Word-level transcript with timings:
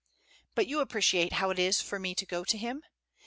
But 0.55 0.65
you 0.65 0.79
appreciate 0.79 1.33
how 1.33 1.51
it 1.51 1.59
is 1.59 1.79
for 1.79 1.99
me 1.99 2.15
to 2.15 2.25
go 2.25 2.43
to 2.43 2.57
him. 2.57 2.81